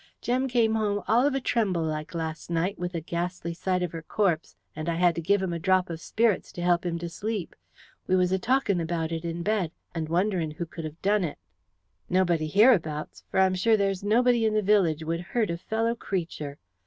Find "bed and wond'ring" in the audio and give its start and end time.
9.43-10.55